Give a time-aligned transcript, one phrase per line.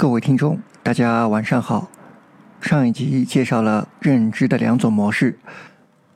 [0.00, 1.90] 各位听众，大家晚上好。
[2.60, 5.36] 上一集介绍了认知的两种模式，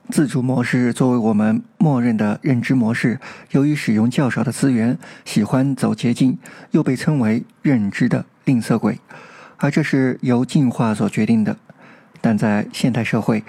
[0.07, 3.19] 自主模式作为我们默认的认知模式，
[3.51, 6.37] 由于使用较少的资源，喜欢走捷径，
[6.71, 8.97] 又被称为认知的吝啬鬼，
[9.57, 11.57] 而这是由进化所决定的。
[12.21, 13.43] 但在现代社会，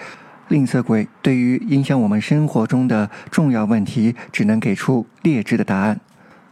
[0.49, 6.01] 吝啬鬼对于影响我们生活中的重要问题，只能给出劣质的答案。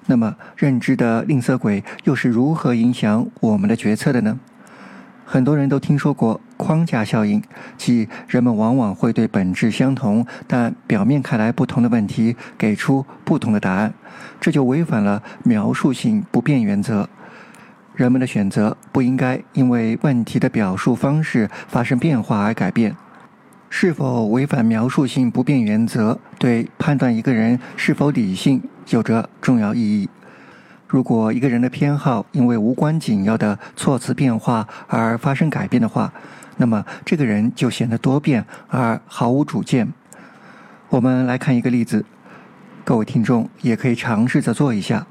[0.06, 4.38] 那么，认知的吝啬鬼又是如何影响我们的决策的呢？
[5.24, 7.42] 很多人都听说过框架效应，
[7.78, 13.94] 即人们往往会对本质相同但表面看来不同的问题给出不同的答案，
[14.40, 17.08] 这就违反了描述性不变原则。
[17.94, 22.96] 人们的选择不应该因为问题的表述方式发生变化而改变。
[23.70, 30.08] 是否违反描述性不变原则，对判断一个人是否理性有着重要意义。
[30.86, 36.12] 如果一个人的偏好因为无关紧要的措辞变化而发生改变的话，
[36.58, 39.92] 那么这个人就显得多变而毫无主见。
[40.90, 42.04] 我们来看一个例子，
[42.84, 45.06] 各位听众也可以尝试着做一下。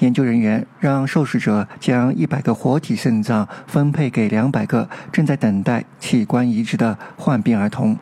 [0.00, 7.96] 研究人员让受试者将一百个活体肾脏分配给两百个正在等待器官移植的患病儿童。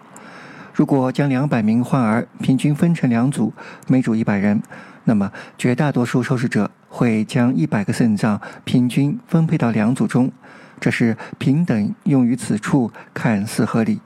[0.81, 3.53] 如果将两百名患儿平均分成两组，
[3.87, 4.63] 每组一百人，
[5.05, 10.33] 那么绝大多数受试者会将一百个肾脏平均分配到两组中。
[10.81, 14.01] 这是平等用于此处，看似合理。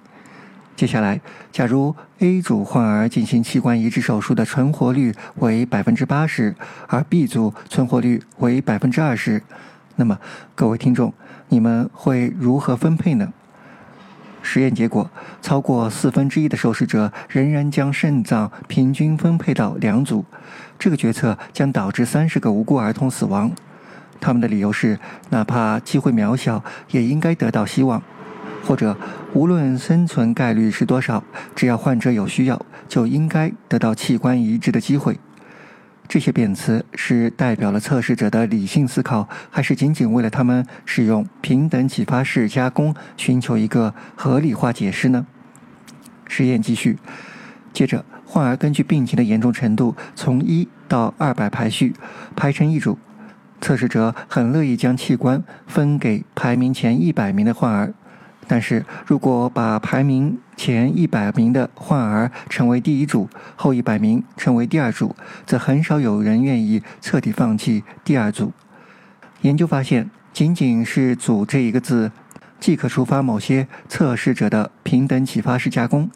[0.75, 1.20] 接下来，
[1.52, 6.56] 假如 A 组患儿进行器官移植手术的存活率为百分之八十，
[6.89, 9.41] 而 B 组存活率为百分之二十，
[9.95, 10.19] 那么
[10.56, 11.14] 各位听众，
[11.50, 13.33] 你们会如何分配呢？
[14.45, 20.25] 实验结果，超过四分之一的受试者仍然将肾脏平均分配到两组。
[20.78, 23.51] 这个决策将导致三十个无辜儿童死亡。
[24.20, 24.98] 他们的理由是，
[25.31, 28.03] 哪怕机会渺小，也应该得到希望。
[28.64, 28.97] 或者，
[29.33, 35.19] 无论生存概率是多少，只要患者有需要，就应该得到器官移植的机会。
[36.07, 45.27] 这些贬词是代表了测试者的理性思考，还是仅仅为了他们使用平等启发式加工寻求一个合理化解释呢？
[46.29, 46.98] 实验继续，
[47.73, 51.95] 接着患儿根据病情的严重程度从一到二百排序，
[52.37, 52.98] 排成一组。
[53.61, 57.95] 测试者很乐意将器官分给排名前一百名的患儿。
[58.47, 65.15] 但是如果把排名前一百名的患儿称为第一组，后一百名称为第二组，
[65.47, 68.53] 则很少有人愿意彻底放弃第二组。
[69.43, 72.11] 研究发现，仅仅是“组”这一个字，
[72.59, 76.11] 即可触发某些测试者的平等启发式加工。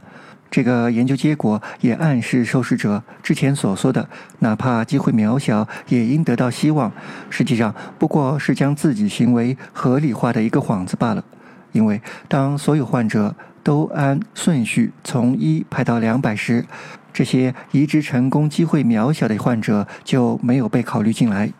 [0.50, 4.08] 这个研究结果也暗示受试者之前所说的
[4.40, 6.90] “哪怕机会渺小，也应得到希望”，
[7.28, 11.22] 实际上不过是将自己行为合理化的一个幌子罢了。
[11.72, 16.64] 因为当所有患者都按顺序从一排到两百时，
[17.12, 21.52] 这些移植成功机会渺小的患者就没有被考虑进来。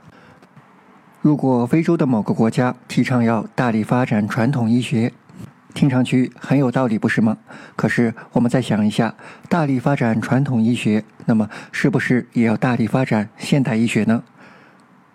[1.21, 5.13] 如果非洲的某个国家提倡要大力发展传统医学，
[5.75, 7.37] 听上去很有道理，不是吗？
[7.77, 9.15] 可是我们再想一下，
[9.49, 14.23] 大力发展传统医学，那么是不是也要大力发展现代医学呢？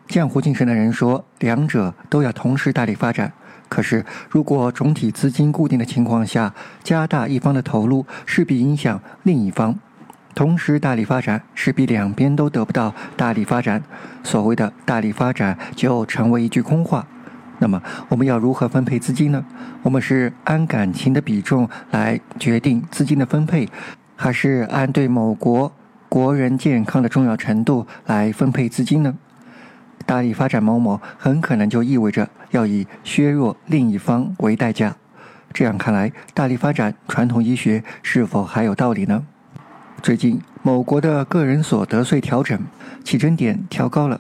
[0.08, 3.32] 江湖精神的人说，两者都要同时大力发展。
[3.68, 6.54] 可是，如果总体资金固定的情况下，
[6.84, 9.80] 加大一方的投入，势必影响另一方。
[10.36, 13.82] 同时大力发展，势必两边都得不到大力发展。
[14.24, 17.08] 所谓的大力发展，就成为一句空话。
[17.60, 19.44] 那么，我们要如何分配资金呢？
[19.82, 23.68] 我们是按感情的比重来决定资金的分配，
[24.16, 25.72] 还是按对某国
[26.10, 29.16] 国人健康的重要程度来分配资金呢？
[30.06, 34.96] 大力发展某某，很可能就意味着要以削弱另一方为代价。
[35.54, 39.24] 这样看来，大力发展传统医学是否还有道理呢？
[40.02, 42.60] 最近，某国的个人所得税调整，
[43.04, 44.20] 起征点调高了。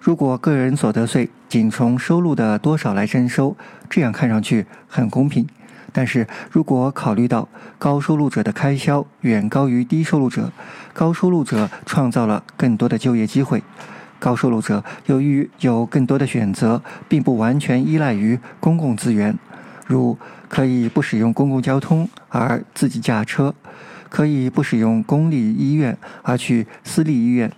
[0.00, 3.56] 如果个人所得税仅从收入的多少来征收，
[3.90, 5.46] 这样看上去很公平。
[5.92, 7.48] 但是如果考虑到
[7.78, 10.52] 高收入者的开销远高于低收入者，
[10.92, 13.62] 高收入者创造了更多的就业机会。
[14.18, 19.36] 高收入者由于有更多的选择，并不完全依赖于公共资源，
[19.86, 20.18] 如
[20.48, 23.54] 可以不使用公共交通而自己驾车，
[24.08, 27.50] 可以不使用公立医院而去私立医院，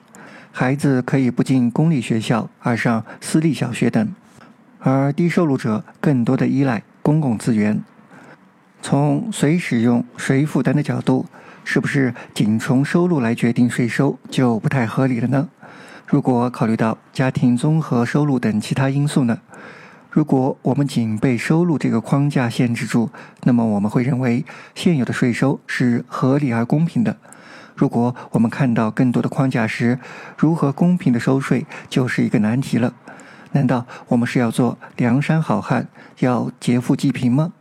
[0.50, 4.08] 孩子可以不进公立学校而上私立小学等，
[4.80, 7.82] 而低收入者更多的依赖公共资源。
[8.80, 11.26] 从谁使用谁负担的角度，
[11.64, 15.48] 是不是仅从收入来决定税收就不太合理了呢？
[16.10, 19.40] 如果考虑到家庭综合收入等其他因素呢？
[20.10, 23.10] 如果我们仅被收入这个框架限制住，
[23.42, 24.42] 那么我们会认为
[24.74, 27.18] 现有的税收是合理而公平的。
[27.76, 29.98] 如果我们看到更多的框架时，
[30.38, 32.94] 如何公平的收税就是一个难题了。
[33.52, 35.88] 难道我们是要做梁山好汉，
[36.20, 37.52] 要劫富济贫吗？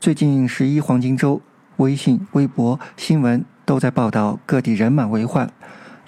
[0.00, 1.40] 最近十一黄金周，
[1.76, 5.48] 微信、微博、新闻都在报道各地人满为患。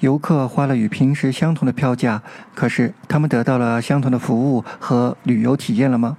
[0.01, 2.23] 游客花了与平时相同的票价，
[2.55, 6.17] 可是他们得到了相同的服务和旅游体验了吗？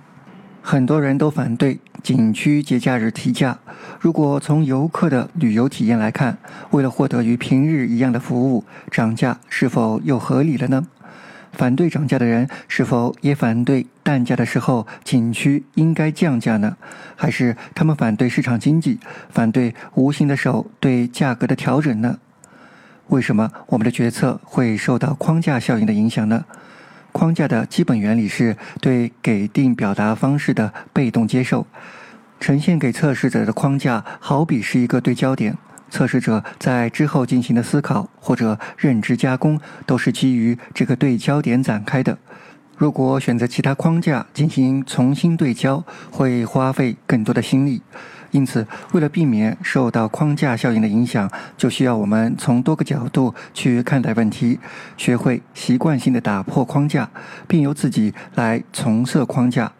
[0.61, 3.57] 很多人都反对景区节假日提价。
[3.99, 6.37] 如果从游客的旅游体验来看，
[6.69, 10.85] 为了获得与平日一样的服务，涨价是否又合理了呢？
[11.51, 16.77] 反对涨价的人是否也反对淡价的时候景区应该降价呢？
[17.15, 18.99] 还是他们反对市场经济，
[19.29, 22.19] 反对无形的手对价格的调整呢？
[23.11, 26.45] 为什么我们的决策会受到框架效应的影响呢？
[27.11, 31.67] 框架的基本原理是对给定表达方式的被动接受。
[32.39, 35.57] 呈现给测试者的框架好比是一个对焦点，
[35.89, 42.17] 测试者在之后进行的思考或者认知加工都是基于这个对焦点展开的。
[42.77, 47.81] 如果选择其他框架进行重新对焦，会花费更多的心力。
[48.31, 54.57] 因此，为了避免受到框架效应的影响，就需要我们从多个角度去看待问题，
[54.97, 57.09] 学会习惯性的打破框架，
[57.47, 59.71] 并由自己来重设框架。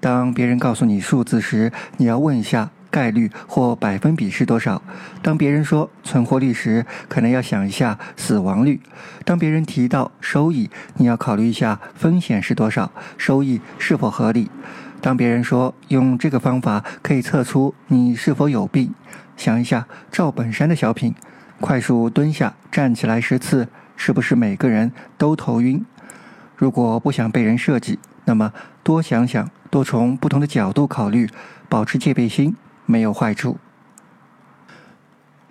[0.00, 4.80] 当别人告诉你数字时，你要问一下概率或百分比是多少；
[5.22, 8.78] 当别人说存活率时，可能要想一下死亡率；
[9.24, 14.50] 当别人提到收益，你要考虑一下风险是多少，收益是否合理。
[15.00, 18.92] 当别人说用这个方法可以测出你是否有病，
[19.36, 21.14] 想一下赵本山的小品：
[21.60, 25.84] 快速蹲下站起来十次，是不是每个人都头晕？
[26.56, 28.52] 如果不想被人设计，那么
[28.82, 31.28] 多想想，多从不同的角度考虑，
[31.68, 33.58] 保持戒备心没有坏处。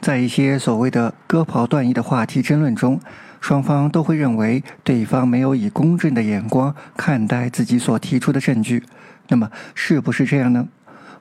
[0.02, 3.00] 在一些所谓的割袍断义的话题争论中，
[3.40, 8.84] 双方都会认为对方没有以公正的眼光看待自己所提出的证据。
[9.30, 10.68] 那么是不是这样呢？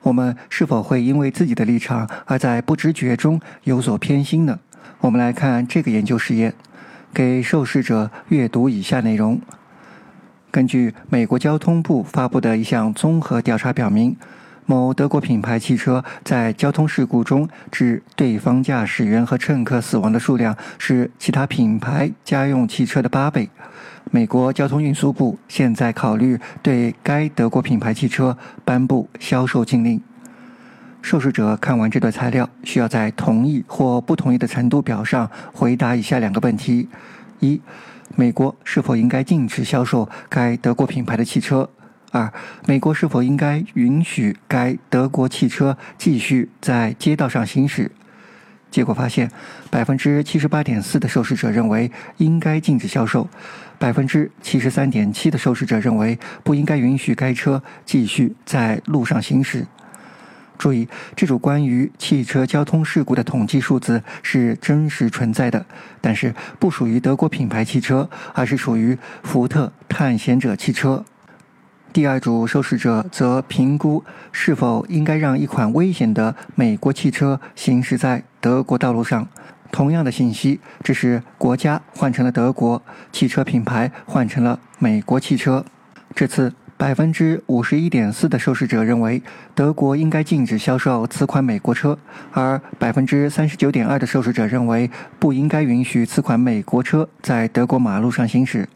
[0.03, 4.59] 我们是否会因为自己的立场而在不知觉中有所偏心呢？
[4.99, 6.53] 我们来看这个研究实验，
[7.13, 9.41] 给受试者阅读以下内容。
[10.49, 14.15] 根据美国交通部发布的一项综合调查表明，
[14.65, 23.49] 某德国品牌汽车在交通事故中致对方驾驶员和乘客死亡的数量是其他品牌家用汽车的八倍。
[24.11, 30.01] 美国交通运输部现在考虑对该德国品牌汽车颁布销售禁令。
[31.01, 36.89] 受试者看完这段材料，需要在同意或不同意的程度表上回答以下两个问题：
[37.39, 37.61] 一、
[38.15, 41.69] 美国是否应该禁止销售该德国品牌的汽车？
[42.11, 42.31] 二、
[42.65, 47.91] 美国是否应该允许该德国汽车继续在街道上行驶？
[48.69, 49.31] 结果发现，
[49.69, 53.27] 百分之七十八点四的受试者认为应该禁止销售，
[53.79, 59.65] 百分之七十三点七的受试者认为不应该允许该车继续在路上行驶。
[60.57, 65.63] 注意，这种关于汽车交通事故的统计数字是真实存在的，
[66.01, 71.05] 但是不属于德国品牌汽车，而是属于福特探险者汽车。
[71.93, 79.27] 第二组受试者则评估是否应该让一款危险的美国汽车行驶在德国道路上。
[79.71, 85.65] 同样的信息，只是国家换成了德国，汽车品牌换成了美国汽车。
[86.15, 89.21] 这次，百分之五十一点四的受试者认为
[89.53, 91.97] 德国应该禁止销售此款美国车，
[92.31, 94.89] 而百分之三十九点二的受试者认为
[95.19, 98.69] 不应该允许此款美国车在德国马路上行驶。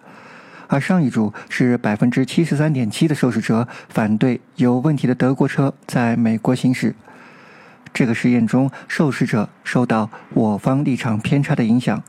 [0.72, 6.96] 而上一组是百分之七十三点七的受试者反对有问题的德国车在美国行驶。
[7.94, 12.02] 这个实验中，受试者受到我方立场偏差的影响。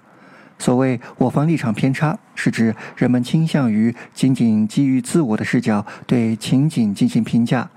[0.60, 7.68] 所谓我方立场偏差，是指人们倾向于仅仅基于自我的视角对情景进行评价，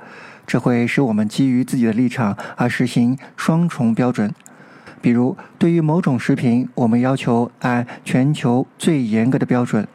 [0.46, 4.32] 这会使我们基于自己的立场而实行双重标准。
[5.02, 9.88] 比如，对于某种食品，我们要求按全球最严格的标准。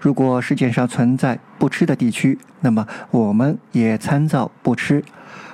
[0.00, 5.02] 如果世界上存在不吃的地区，那么我们也参照不吃；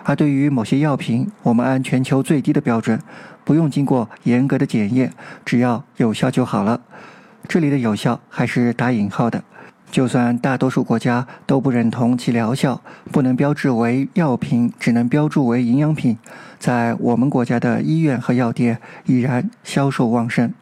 [0.05, 3.01] 而对于某些药品，我们按全球最低的标准，
[3.43, 5.13] 不用经过严格的检验，
[5.45, 6.81] 只要有效就好了。
[7.49, 9.43] 这里的有效还是打引号的，
[9.91, 16.17] 就算大多数国家都不认同其疗效，不能标志为药品，只能标注为营养品，
[16.61, 20.55] 在我们国家的医院和药店依然销售旺盛。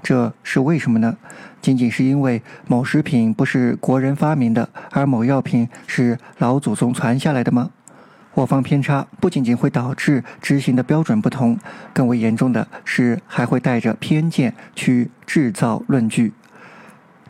[0.00, 1.16] 这是为什么呢？
[1.60, 7.70] 仅仅是因为某食品不是国人发明的，而某药品是老祖宗传下来的吗？
[8.34, 11.58] 我方偏差不仅仅会导致执行的标准不同，
[11.92, 16.32] 更为严重的是还会带着偏见去制造论据。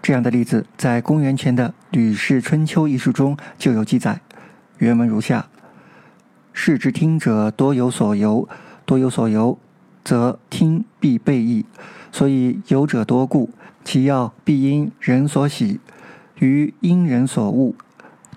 [0.03, 4.21] 这样的例子在公元前的《吕氏春秋》一书中就有记载，
[4.77, 5.47] 原文如下
[6.53, 8.47] ：“视之听者多有所由，
[8.85, 9.59] 多有所由，
[10.05, 11.65] 则听必备矣。
[12.13, 13.51] 所以有者多故，
[13.85, 15.81] 其要必因人所喜，
[16.39, 17.75] 于因人所恶。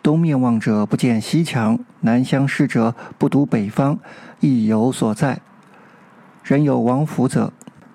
[0.04, 4.00] 东面望者不见西墙，南相视者不睹北方，
[4.40, 5.42] 亦有所在。
[6.44, 7.54] 人有王府者，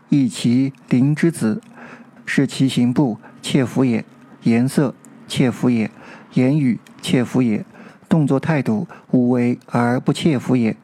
[0.08, 1.60] 亦其邻之子，
[2.24, 4.04] 是其行步。”切服也，
[4.42, 4.92] 颜色
[5.28, 5.88] 切服也，
[6.34, 7.64] 言语切服也，
[8.08, 10.76] 动作态度无为而不切服也。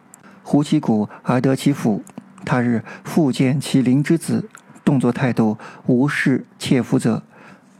[0.45, 2.04] 胡其骨而得其腹，
[2.45, 4.49] 他日复见其邻之子，
[4.92, 5.56] 动作态度
[5.87, 7.22] 无事切服者，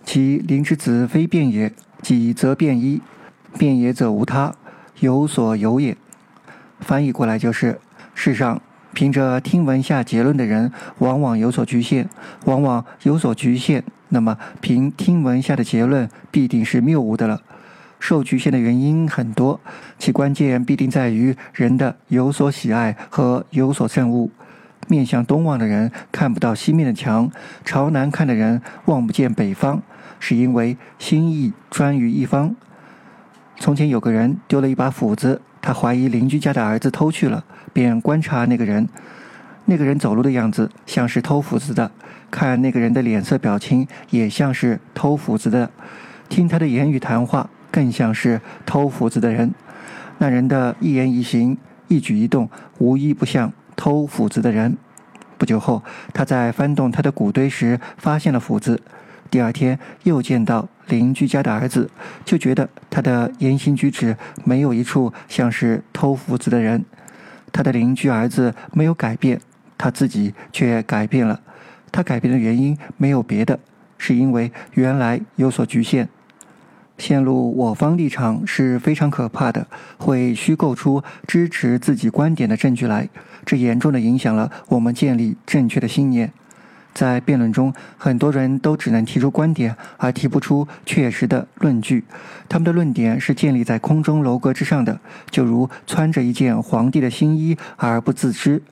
[0.03, 3.03] 其邻之子非变也，己则变一，
[3.59, 4.55] 变也者无他，
[5.01, 5.95] 有所有也。
[6.81, 7.79] 翻译过来就是：
[8.15, 8.63] 世上
[8.95, 12.09] 凭着听闻下结论的人，往往有所局限，
[12.47, 13.85] 往往有所局限。
[14.09, 17.43] 那么，凭听闻下的结论必定是谬误的了。
[18.01, 19.61] 受局限的原因很多，
[19.99, 24.31] 其关键必定在于人的有所喜爱和有所憎恶。
[24.89, 27.31] 面向东望的人看不到西面的墙，
[27.65, 29.81] 朝南看的人望不见北方，
[30.19, 32.55] 是因为心意专于一方。
[33.59, 38.89] 从前有个人丢了一把斧子，他怀疑邻居家的儿子偷去了，便观察那个人。
[39.67, 41.91] 那个人走路的样子像是偷斧子的。
[42.31, 45.69] 看那个人的脸色表情，也像是偷斧子的；
[46.29, 49.55] 听他的言语谈话，更像是偷斧子的人。
[50.19, 51.57] 那人的一言一行、
[51.89, 52.49] 一举一动，
[52.79, 54.77] 无一不像偷斧子的人。
[55.39, 55.83] 不久后，
[56.15, 58.81] 他在翻动他的谷堆时发现了斧子。
[59.31, 61.91] 第二天又见到邻居家的儿子，
[62.25, 66.85] 就觉得他的言行举止没有一处像是偷斧子的人。
[67.51, 69.41] 他的邻居儿子没有改变，
[69.77, 71.41] 他自己却改变了。
[71.91, 73.59] 他改变的原因没有别的，
[73.99, 76.09] 是因为原来有所局限。
[76.99, 79.67] 陷入我方立场是非常可怕的，
[79.99, 83.09] 会虚构出支持自己观点的证据来，
[83.45, 86.33] 这严重的影响了我们建立正确的信念。
[86.95, 92.05] 在辩论中，很多人都只能提出观点，而提不出确实的论据。
[92.51, 98.63] 他们的论点是建立在空中楼阁之上的，就如穿着一件皇帝的新衣而不自知。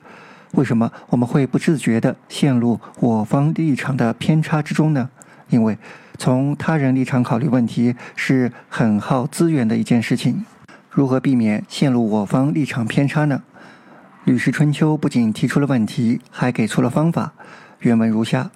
[0.51, 5.09] 为什么我们会不自觉地陷入我方立场的偏差之中呢？
[5.49, 5.75] 因为
[6.17, 10.45] 从他人立场考虑问题是很耗资源的一件事情。
[10.89, 13.43] 如何避免陷入我方立场偏差呢？
[14.25, 17.33] 《吕氏春秋》不仅提出了问题，还给出了方法。
[17.79, 18.51] 原文如下：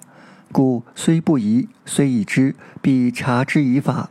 [0.52, 4.10] 故虽不疑，虽已知，必察之以法，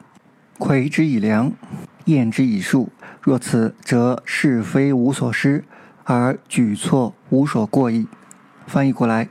[0.57, 1.51] 窥之以量，
[2.05, 2.89] 验之以数。
[3.21, 5.63] 若此，则是非无所失。
[6.03, 8.07] 而举措无所过矣。
[8.67, 9.27] 翻译过来，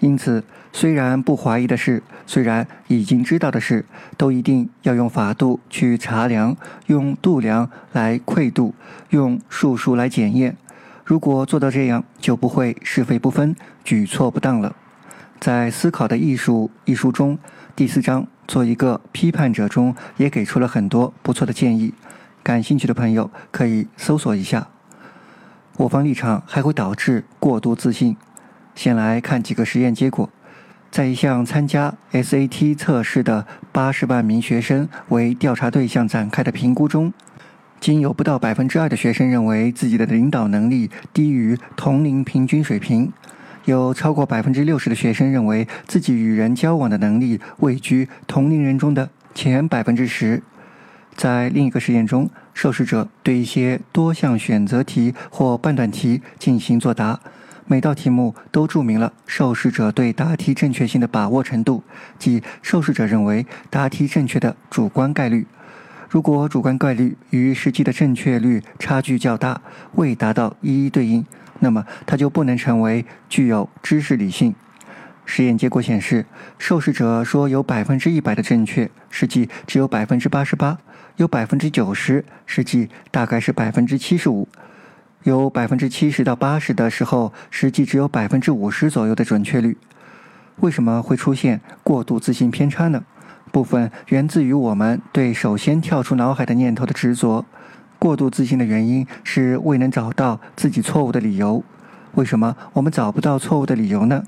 [0.00, 0.42] 因此，
[0.72, 3.84] 虽然不怀疑的事，虽然已经知道的事，
[4.16, 8.74] 都一定要用法度去查量，用度量来窥度，
[9.10, 10.56] 用数数来检验。
[11.04, 13.54] 如果做到这样，就不会是非不分，
[13.84, 14.74] 举措不当了。
[15.38, 17.38] 在《思考的艺术》一书中，
[17.76, 21.92] 第四章“做一个批判者”中，也给出了很多不错的建议。
[22.42, 24.68] 感兴趣的朋友可以搜索一下。
[25.76, 28.16] 我方立场还会导致过度自信。
[28.74, 30.30] 先来看几个实验结果，
[30.90, 37.12] 在一项参加 SAT 测试的八十万名学生为调查对象展开的评估中，
[37.80, 43.12] 仅有不到百分之二的学生认为自己的领导能力低于同龄平均水平，
[43.66, 50.42] 有超过百分之六十的学生认为自己与人交往的能力位居同龄人中的前百分之十。
[51.14, 52.30] 在另一个实验中。
[52.52, 57.18] 受试者对一些多项选择题或判断题进行作答，
[57.70, 61.84] 每道题目都注明了受试者对答题正确性的把握程度，
[62.18, 65.46] 即受试者认为答题正确的主观概率。
[66.08, 69.62] 如果主观概率与实际的正确率差距较大，
[69.94, 71.24] 未达到一一对应，
[71.60, 74.52] 那么它就不能成为具有知识理性。
[75.24, 76.26] 实验结果显示，
[76.58, 80.76] 受试者说有百分之一百的正确，实际只有百分之八十八。
[81.18, 84.48] 有百分之九十，实际大概是百分之七十五；
[85.24, 89.76] 有百分之七十到八十的时候，实际只有百分之五十左右的准确率。
[90.60, 93.04] 为什么会出现过度自信偏差呢？
[93.52, 97.44] 部分源自于我们对首先跳出脑海的念头的执着。
[97.98, 101.62] 过度自信的原因是未能找到自己错误的理由。
[102.14, 104.22] 为什么我们找不到错误的理由呢？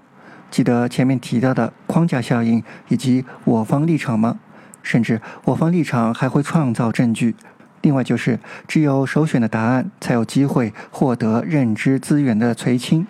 [0.50, 4.38] 记得前面提到的框架效应以及我方立场吗？
[4.82, 7.34] 甚至我方立场还会创造证据。
[7.82, 13.06] 另外就是，只有首选的答案才有机会获得认知资源的垂青，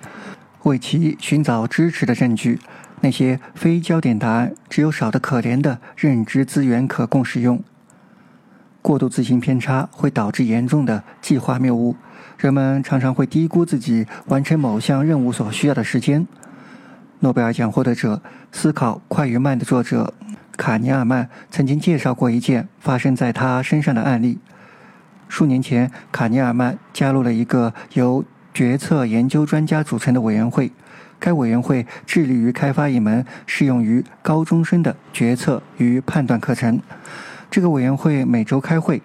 [0.65, 2.59] 为其寻找支持的证据。
[3.03, 7.63] 那些非焦点答案，只有少得可怜的认知资源可供使用。
[8.81, 11.97] 过度自信偏差会导致严重的计划谬误，
[12.39, 16.27] 人们常常会低估自己完成某项任务所需要的时间。
[17.21, 18.17] 诺贝尔奖获得者
[18.51, 20.15] 《思考快与慢》的作者
[20.57, 24.39] 卡尼尔曼曾经介绍过一件发生在他身上的案例。
[25.33, 28.23] 数年前，卡尼尔曼加入了一个由
[28.53, 30.71] 决策研究专家组成的委员会，
[31.19, 36.79] 该委员会致力于开发一门适用于高中生的决策与判断课程。
[37.51, 39.01] 这个委员会每周开会，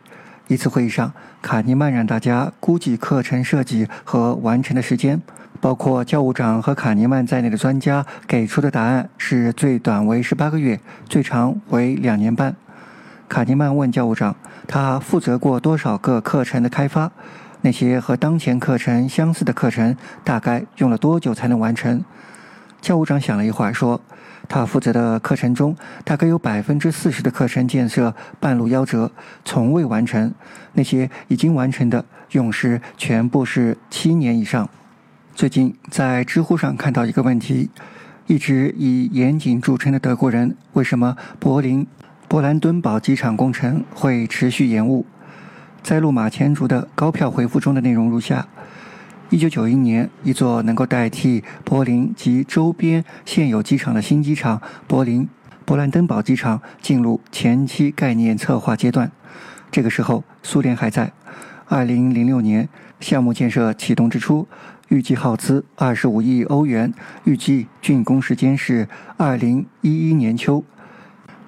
[0.50, 5.22] 一次会议上，卡尼曼让大家估计课程设计和完成的时间。
[5.62, 12.54] 包括教务长和卡尼曼在内的专家给出的答案是最短为十八个月，最长为两年半。
[13.28, 14.36] 卡尼曼问教务长
[14.68, 17.12] ：“他负责过多少个课程的开发？
[17.62, 22.04] 那些和当前课程相似的课程，大概用了多久才能完成？”
[22.80, 24.00] 教务长想了一会儿，说
[24.48, 29.12] ：“他负责的课程中，大概有百分之四十的课程建设半路夭折，
[29.44, 30.30] 从未完成；
[30.74, 34.70] 那些已经完成的，用时全部是七年以上。”
[35.36, 37.70] 最近在知乎上看到一个问题：
[38.28, 41.86] 一直以严谨著称的德国人，为什么柏林
[42.30, 45.06] 勃兰登堡机场工程会持续延误？
[45.82, 48.46] 在路马前竹的高票回复中的内容如下：
[49.30, 55.30] 一九九一年，一座能够代替柏林及周边现有机场的新机场——柏林
[55.66, 59.10] 勃兰登堡机场进入前期概念策划阶段。
[59.72, 61.14] 这个时候，苏联还在。
[61.70, 62.68] 二零零六年，
[63.00, 64.46] 项目建设启动之初。
[64.90, 66.94] 预计耗资二十五亿欧元，
[67.24, 70.64] 预计竣工时间是二零一一年秋。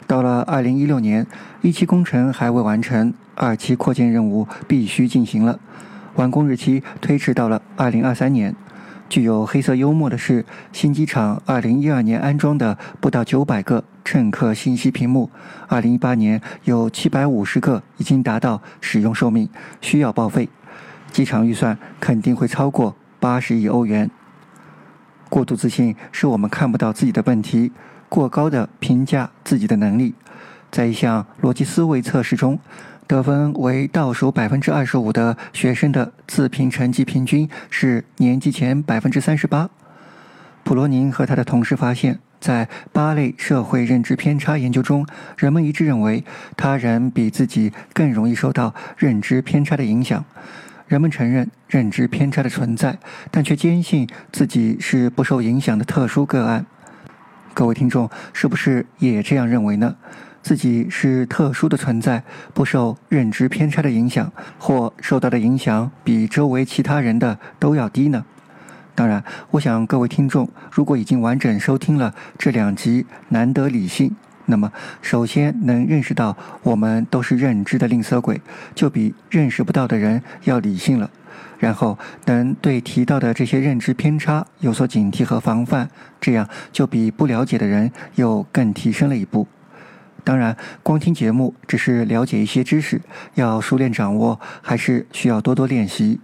[0.09, 1.27] 到了二零一六年，
[1.61, 5.59] 一期工程还未完成，二期扩建任务必须进行了，
[6.15, 8.55] 完工日期推迟到了二零二三年。
[9.07, 15.29] 具有黑色幽默的是，新机场二零一二年安装的不到九百个乘客信息屏幕，
[15.67, 19.47] 二零一八年有七百五十个已经达到使用寿命，
[19.79, 20.49] 需要报废。
[21.11, 22.95] 机场预算肯定会超过。
[23.19, 24.09] 八十亿欧元。
[25.29, 27.71] 过度自信是我们看不到自己的问题，
[28.09, 30.15] 过高的评价自己的能力。
[30.69, 32.59] 在一项逻辑思维测试中，
[33.07, 39.69] 得分为倒数百分之二十五的学生的自评成绩平均是年级前百分之三十八。
[40.63, 46.23] 普罗宁和他的同事发现，在八类社会认知偏差研究中，人们一致认为
[46.55, 50.23] 他人比自己更容易受到认知偏差的影响。
[50.87, 52.97] 人们承认认知偏差的存在，
[53.31, 56.65] 但却坚信自己是不受影响的特殊个案。
[57.53, 59.95] 各位听众，是不是也这样认为呢？
[60.41, 68.23] 自己是特殊的存在，不受认知偏差的影响，或受到的影响比周围其他人的都要低呢？
[68.95, 74.09] 当然，我想各位听众如果已经完整收听了这两集《难得理性》。
[74.45, 78.41] 那么，首先能认识到我们都是认知的吝啬鬼，
[78.73, 81.09] 就比认识不到的人要理性了。
[81.57, 85.89] 然后，能对提到的这些认知偏差有所警惕和防范，
[86.21, 89.47] 这样就比不了解的人又更提升了一步。
[90.23, 93.01] 当然，光听节目只是了解一些知识，
[93.35, 96.19] 要熟练掌握，还是需要多多练习。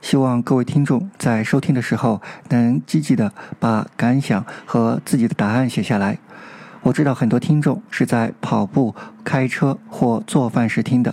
[0.00, 6.18] 希望各位听众在收听的时候，能积极的把感想和自己的答案写下来。
[6.82, 8.94] 我知道很多听众是在跑步、
[9.24, 11.12] 开车或做饭时听的。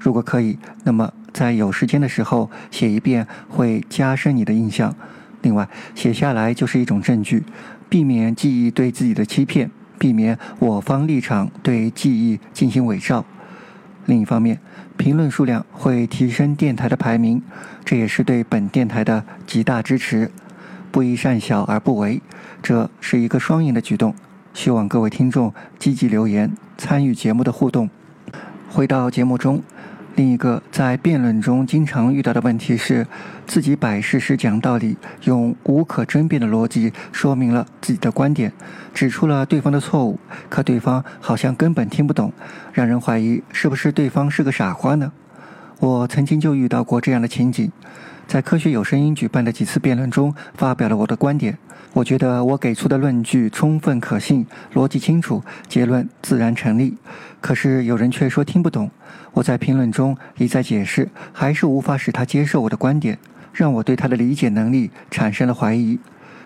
[0.00, 4.94] 如果可以，那么在有时间的时候写一遍，会加深你的印象。
[5.42, 7.42] 另外，写下来就是一种证据，
[7.88, 13.24] 避免记忆对自己的欺骗，避免我方立场对记忆进行伪造。
[14.06, 14.58] 另一方面，
[14.96, 17.42] 评论数量会提升电台的排名，
[17.84, 20.30] 这也是对本电台的极大支持。
[20.90, 22.20] 不宜善小而不为，
[22.62, 24.14] 这是一个双赢的举动。
[24.52, 27.88] 希望各位听众积极留言，参与节目的互动。
[28.68, 29.62] 回到节目中，
[30.14, 33.06] 另一个在辩论中经常遇到的问题是，
[33.46, 38.52] 自己摆事实、讲道理，用无可争辩的逻辑说明了自己的观点，
[38.92, 40.18] 指出了对方的错误，
[40.50, 42.30] 可对方好像根本听不懂，
[42.74, 45.10] 让人怀疑是不是对方是个傻瓜呢？
[45.80, 47.72] 我曾经就遇到过这样的情景。
[48.26, 51.58] 在科学有声音举办的几次辩论中，发表了我的观点。
[51.92, 56.96] 我觉得我给出的论据充分可信，逻辑清楚，结论自然成立。
[57.42, 58.90] 可是有人却说听不懂。
[59.32, 63.18] 我在评论中一再解释，还是无法使他接受我的观点，
[63.52, 65.98] 让我对他的理解能力产生了怀疑。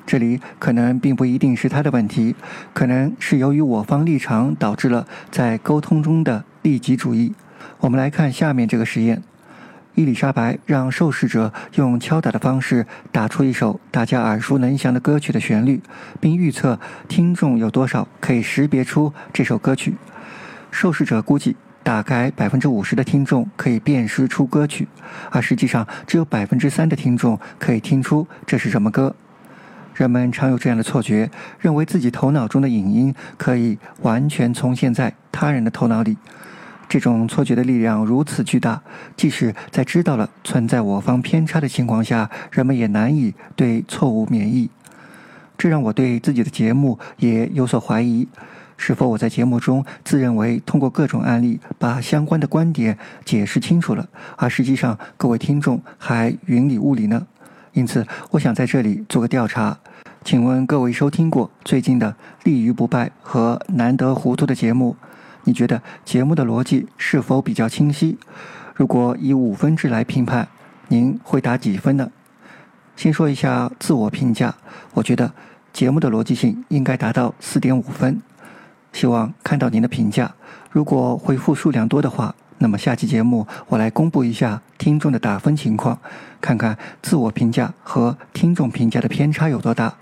[0.05, 2.35] 这里可能并不一定是他的问题，
[2.73, 7.35] 可能是由于我方立场导致了在沟通中的利己主义。
[7.79, 9.23] 我们来看下面这个实验：
[9.97, 15.83] 伊丽莎白让受试者用敲打的方式打出一首大家耳熟能详的歌曲的旋律，
[16.21, 16.79] 并预测
[17.09, 19.97] 听众有多少可以识别出这首歌曲。
[20.71, 21.57] 受试者估计。
[21.83, 24.89] 大概百分之五十的听众可以辨识出歌曲，
[25.31, 29.15] 而实际上只有百分之三的听众可以听出这是什么歌。
[29.95, 31.31] 人们常有这样的错觉，
[31.61, 36.17] 认为自己头脑中的影音可以完全重现在他人的头脑里。
[36.89, 38.83] 这种错觉的力量如此巨大，
[39.17, 44.71] 即使在知道了存在我方偏差的情况下，人们也难以对错误免疫。
[45.59, 48.29] 这让我对自己的节目也有所怀疑。
[48.79, 57.27] 是否我在节目中自认为通过各种案例把相关的观点解释清楚了，而实际上各位听众还云里雾里呢？
[57.73, 59.79] 因此，我想在这里做个调查，
[60.25, 62.11] 请问各位收听过最近的
[62.45, 64.95] 《立于不败》和《难得糊涂》的节目，
[65.47, 68.19] 你觉得节目的逻辑是否比较清晰？
[68.75, 70.49] 如果以五分制来评判，
[70.89, 72.11] 您会打几分呢？
[72.97, 74.57] 先说一下自我评价，
[74.95, 75.33] 我觉得
[75.73, 78.21] 节目的逻辑性应该达到四点五分。
[78.93, 80.35] 希望看到您的评价。
[80.73, 85.99] 如果回复数量多的话，那么下期节目我来公布一下听众的打分情况，
[86.41, 89.95] 看看自我评价和听众评价的偏差有多大。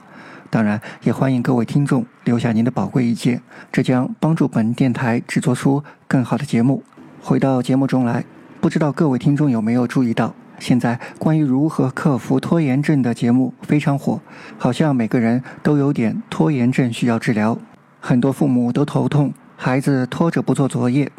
[0.50, 6.83] 当然，也欢迎各位听众留下您的宝贵意见，这将帮助本电台制作出更好的节目。
[7.20, 8.24] 回到节目中来，
[8.61, 14.20] 不知道各位听众有没有注意到，现在关于如何克服拖延症的节目非常火，
[14.57, 17.59] 好像每个人都有点拖延症需要治疗。
[18.00, 21.11] 很多父母都头痛，孩子拖着不做作业。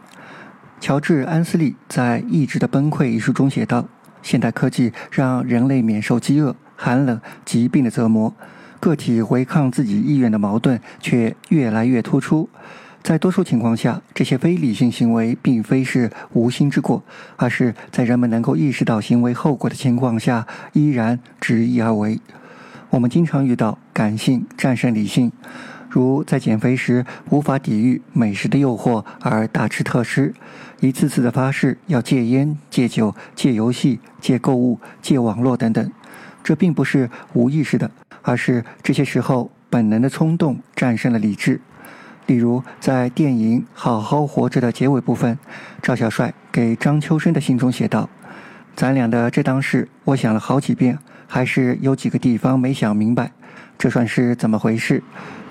[0.79, 3.85] 乔治·安斯利在《意志的崩溃》一书中写道
[4.21, 8.31] ：“现代科技让人类免受饥饿、寒冷、疾病的折磨，
[8.85, 12.47] 个体违抗自己意愿的矛盾却越来越突出。
[13.01, 17.03] 在多数情况下，这些非理性行为并非是无心之过，
[17.35, 22.19] 而是在人们能够意识到行为后果的情况下依然执意而为。
[22.91, 25.31] 我们经常遇到感性战胜理性。”
[25.89, 30.33] 如在减肥时无法抵御美食的诱惑而大吃特吃，
[30.81, 35.89] 一次次的发誓要戒烟、戒酒、戒游戏、戒购物、戒网络等等，
[36.43, 37.89] 这并不是无意识的，
[38.25, 41.61] 而是这些时候本能的冲动战胜了理智。
[42.25, 45.37] 例如，在电影《好好活着》的结尾部分，
[45.81, 48.09] 赵小帅给张秋生的信中写道
[48.75, 53.31] ：“咱俩的这档事，我想了好几遍，还是有几个地方没想明白，
[53.77, 55.03] 这算是怎么回事？”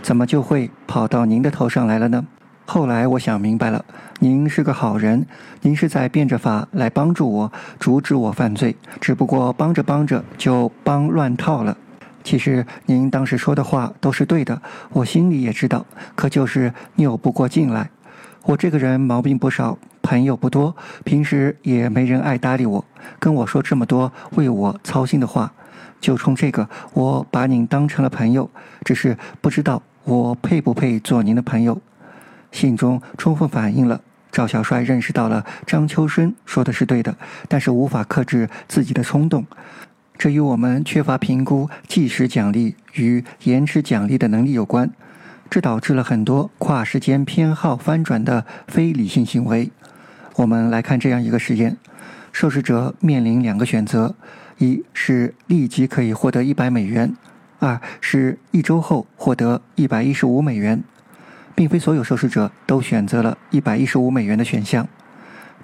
[0.03, 2.27] 怎么就会跑到您的头上来了呢？
[2.67, 3.85] 后来我想明白了，
[4.19, 5.25] 您是个好人，
[5.63, 8.77] 您是在变着法来帮助我，阻止我犯罪。
[9.01, 11.77] 只不过帮着帮着就帮乱套了。
[12.25, 14.61] 其实您当时说的话都是对的，
[14.91, 15.85] 我心里也知道，
[16.17, 17.91] 可就是拗不过劲来。
[18.45, 22.85] 我这个人毛病不少，朋友不多，平时也没人爱搭理我，
[23.19, 25.53] 跟我说这么多为我操心的话。
[26.01, 28.51] 就冲这个，我把您当成了朋友，
[28.85, 29.83] 只是不知道。
[30.05, 31.81] 我配不配做您的朋友？
[32.53, 37.17] 信中充分反映了赵小帅认识到了张秋生说的是对的，
[37.49, 39.47] 但是无法克制自己的冲动。
[40.17, 44.91] 这与我们缺乏评估即时奖励与延迟奖励的能力有关，
[45.51, 49.71] 这导致了很多跨时间偏好翻转的非理性行为。
[50.37, 51.77] 我们来看这样一个实验：
[52.33, 54.15] 受试者面临两个选择，
[54.59, 57.15] 一是立即可以获得一百美元。
[57.59, 60.83] 二是一周后获得一百一十五美元，
[61.55, 64.87] 并非所有受试者都选择了一百一十五美元的选项。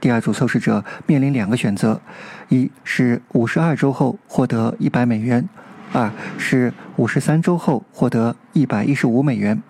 [0.01, 2.01] 第二组受试者面临两个选择：
[2.49, 5.45] 一是五十二周后获得一百美元；
[5.93, 9.63] 二是五十三周后获得一百一十五美元。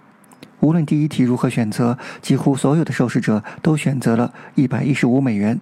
[0.60, 5.58] 无论第一题如何选择，几乎所有的受试者都选择了一百一十五美元。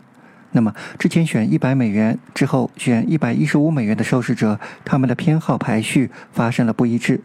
[0.51, 7.21] 那么，之前选一百美元，之后选一百一十五美元的受试者，他们的偏好排序发生了不一致。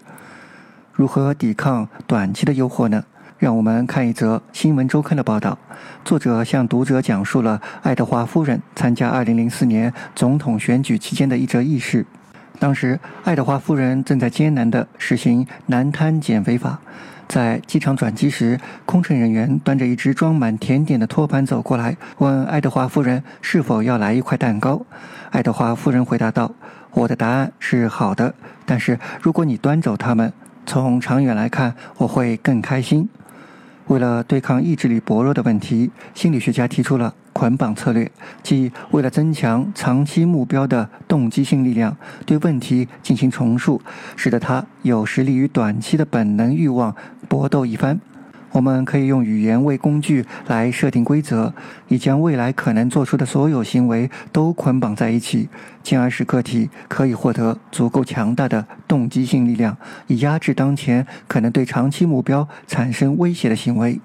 [0.93, 3.03] 如何抵抗短期的诱惑呢？
[3.43, 5.57] 让我们看一则《新闻周刊》的报道。
[6.05, 12.05] 作者向读者讲述了爱德华夫人参加二零零四年总统选举期间的一则轶事。
[12.57, 16.79] 当时，爱德华夫人正在艰难地实行南滩减肥法。
[17.27, 24.85] 在机场转机时，空乘人员端着一只装满甜点的托盘走过来，问爱德华夫人是否要来一块蛋糕。
[25.31, 26.49] 爱德华夫人回答道
[26.95, 28.33] ：“我的答案是好的，
[28.65, 30.31] 但是如果你端走它们，
[30.65, 33.09] 从长远来看，我会更开心。”
[33.87, 38.09] 为了对抗意志力薄弱的问题，心理学家提出了捆绑策略，
[38.41, 43.81] 即为了增强长期目标的动机性力量，对问题进行重塑，
[44.15, 46.95] 使得他有实力与短期的本能欲望
[47.27, 47.99] 搏斗一番。
[48.53, 51.53] 我们可以用语言为工具来设定规则，
[51.87, 55.49] 以将未来可能做出的所有行为都捆绑在一起，
[55.81, 63.99] 进而使个体可以获得足够强大的动机性力量，以压制当前可能对长期目标产生威胁的行为。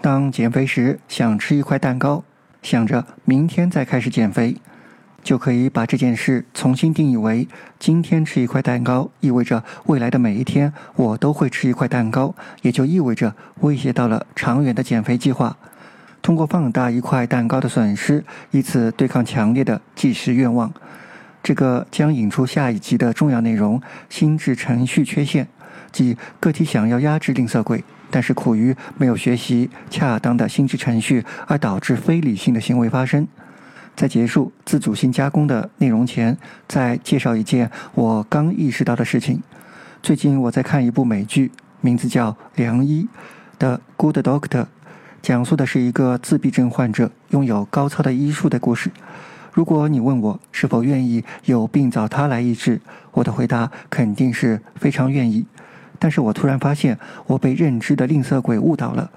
[0.00, 2.22] 当减肥时想吃一块蛋糕，
[2.62, 4.56] 想着明天再开始减肥。
[5.22, 7.46] 就可以把这件事重新定义为：
[7.78, 15.56] 今天吃一块蛋糕，意味着未来的每一天我都会吃一块蛋糕，也就意味着威胁到了长远的减肥计划。
[16.20, 20.72] 通过放大一块蛋糕的损失，以此对抗强烈的计时愿望。
[21.42, 25.48] 这个将引出下一集的重要内容：心智程序缺陷，
[25.90, 33.26] 即个体想要压制吝啬鬼，但是苦于没有学习恰当的心智程序，而导致非理性的行为发生。
[33.94, 39.42] 在结束自主性加工的内容前，再介绍一件我刚意识到的事情。
[40.02, 43.06] 最近我在看一部美剧，名字叫《良医》
[43.60, 44.48] 的《Good Doctor》，
[45.20, 48.90] 讲述的是一个自闭症患者拥有高超的医术的故事。
[49.52, 52.80] 如果你问我是否愿意有病找他来医治，
[53.12, 55.44] 我的回答肯定是非常愿意。
[55.98, 59.10] 但是我突然发现，我被认知的吝啬鬼误导了。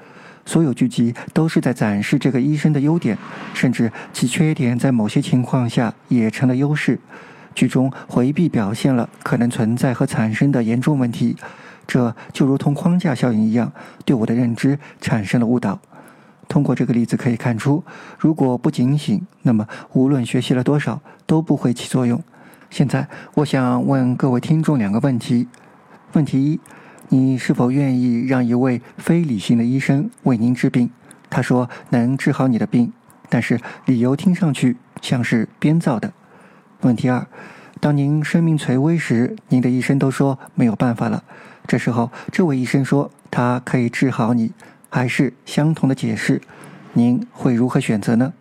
[0.45, 3.17] 所有剧集都是在展示这个医生的优点，
[3.53, 6.99] 甚至其缺点在某些情况下也成了优势。
[7.55, 11.35] 剧中回避表现了可能存在和产生的严重问题，
[11.87, 13.71] 这就如同框架效应一样，
[14.05, 15.79] 对我的认知产生了误导。
[16.47, 17.83] 通过这个例子可以看出，
[18.19, 22.21] 如果不警醒，那么无论学习了多少都不会起作用。
[22.69, 25.47] 现在，我想问各位听众两个问题：
[26.13, 26.59] 问题一。
[27.09, 30.89] 你是否愿意让一位非理性的医生为您治病？
[31.29, 32.91] 他说能治好你的病，
[33.29, 36.11] 但是理由听上去像是编造的。
[36.81, 37.27] 问题二：
[37.79, 41.23] 当您生命垂危时，您的医生都说没有办法了。
[41.67, 44.51] 这时候，这位医生说他可以治好你，
[44.89, 46.41] 还是相同的解释，
[46.93, 48.33] 您会如何选择呢？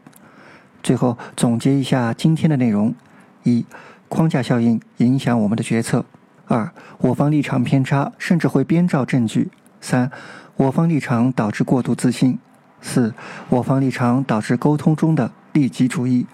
[0.83, 2.95] 最后总结一下今天的内容：
[3.43, 3.65] 一、
[4.09, 6.05] 框架效应影响我们的决策。
[6.47, 9.51] 二，我方立场偏差，甚至会编造证据。
[9.81, 10.11] 三，
[10.57, 12.39] 我方立场导致过度自信。
[12.81, 13.15] 四，
[13.49, 16.27] 我方立场导致沟通中的利己主义。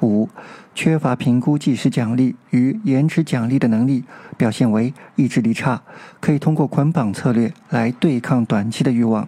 [0.00, 0.28] 五，
[0.74, 4.04] 缺乏评估即时奖励与延迟奖励的能力，
[4.36, 5.80] 表现为意志力差，
[6.20, 9.26] 可以通过捆绑策略来对抗短期的欲望。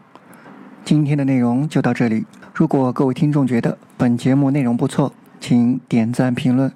[0.85, 2.27] 今天的内容就到这里。
[2.53, 6.71] 如果各位听众觉得本节目内容不错，请点赞评论。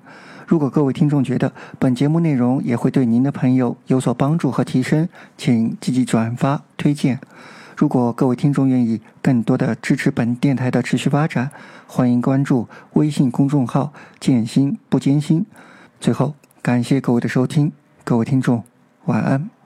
[0.51, 5.09] 如果各位听众觉得本节目内容也会对您的朋友有所帮助和提升，
[5.39, 7.21] 请积极转发推荐。
[7.77, 11.53] 如果各位听众愿意更多的支持本电台的持续发展，
[11.87, 15.47] 欢迎关注微信公众号“建心不艰辛”。
[16.01, 17.71] 最后，感谢各位的收听，
[18.03, 18.65] 各位听众
[19.05, 19.60] 晚安。